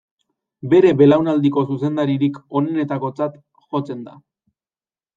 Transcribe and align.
Bere 0.71 0.93
belaunaldiko 1.01 1.65
zuzendaririk 1.69 2.41
onenetakotzat 2.63 3.39
jotzen 3.71 4.05
da. 4.11 4.21